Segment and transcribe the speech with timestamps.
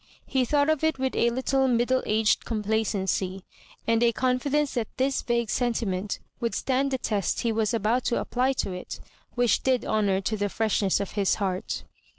[0.25, 3.43] He thought of it with a little middle aged com placency,
[3.85, 8.03] and a confidence that this vague senti ment would stand the test he was about
[8.05, 8.99] to apply to it,
[9.35, 11.83] which did honour to the freshness of his heart.